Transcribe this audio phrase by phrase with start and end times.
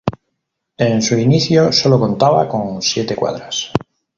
[0.77, 3.71] En su inicio sólo contaba con siete cuadras.